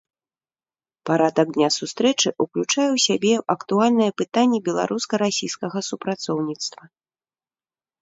Парадак 1.09 1.47
дня 1.57 1.69
сустрэчы 1.79 2.29
ўключае 2.45 2.87
ў 2.87 2.97
сябе 3.07 3.33
актуальныя 3.57 4.11
пытанні 4.25 4.59
беларуска-расійскага 4.71 5.79
супрацоўніцтва. 5.93 6.83